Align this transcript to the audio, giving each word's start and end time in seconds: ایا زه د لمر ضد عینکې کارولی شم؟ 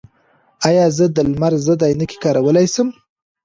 ایا 0.67 0.85
زه 0.97 1.05
د 1.15 1.17
لمر 1.29 1.53
ضد 1.65 1.81
عینکې 1.87 2.17
کارولی 2.23 2.65
شم؟ 2.73 2.87